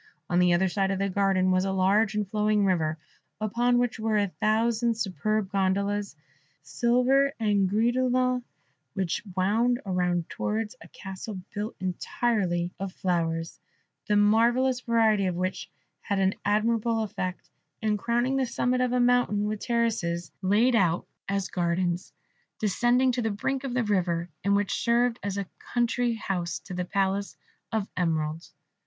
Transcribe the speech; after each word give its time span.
On 0.31 0.39
the 0.39 0.51
other 0.53 0.67
side 0.67 0.89
of 0.89 0.97
the 0.97 1.09
garden 1.09 1.51
was 1.51 1.63
a 1.63 1.71
large 1.71 2.15
and 2.15 2.27
flowing 2.27 2.65
river, 2.65 2.97
upon 3.39 3.77
which 3.77 3.99
were 3.99 4.17
a 4.17 4.29
thousand 4.29 4.95
superb 4.97 5.51
gondolas, 5.51 6.15
silver 6.63 7.33
and 7.39 7.69
gris 7.69 7.93
de 7.93 8.03
lin, 8.05 8.43
which 8.95 9.21
wound 9.37 9.79
round 9.85 10.27
towards 10.27 10.75
a 10.81 10.87
castle 10.87 11.39
built 11.53 11.75
entirely 11.79 12.73
of 12.79 12.91
flowers, 12.93 13.59
the 14.07 14.15
marvellous 14.15 14.79
variety 14.81 15.27
of 15.27 15.35
which 15.35 15.69
had 15.99 16.17
an 16.17 16.33
admirable 16.43 17.03
effect, 17.03 17.51
and 17.83 17.99
crowning 17.99 18.37
the 18.37 18.45
summit 18.47 18.81
of 18.81 18.93
a 18.93 18.99
mountain 18.99 19.45
with 19.45 19.59
terraces 19.59 20.31
laid 20.41 20.75
out 20.75 21.05
as 21.29 21.47
gardens, 21.47 22.11
descending 22.57 23.11
to 23.11 23.21
the 23.21 23.29
brink 23.29 23.63
of 23.63 23.75
the 23.75 23.83
river, 23.83 24.29
and 24.43 24.55
which 24.55 24.81
served 24.81 25.19
as 25.21 25.37
a 25.37 25.45
country 25.75 26.15
house 26.15 26.57
to 26.57 26.73
the 26.73 26.85
Palace 26.85 27.37
of 27.71 27.87
Emeralds. 27.95 28.55